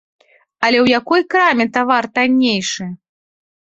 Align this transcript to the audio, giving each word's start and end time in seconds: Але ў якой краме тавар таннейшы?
Але 0.67 0.77
ў 0.85 0.95
якой 0.99 1.21
краме 1.35 1.65
тавар 1.77 2.03
таннейшы? 2.19 2.85